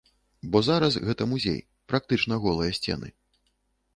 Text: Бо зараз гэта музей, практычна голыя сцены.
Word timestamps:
Бо 0.53 0.59
зараз 0.67 0.95
гэта 1.09 1.27
музей, 1.33 1.59
практычна 1.93 2.41
голыя 2.45 2.71
сцены. 2.81 3.13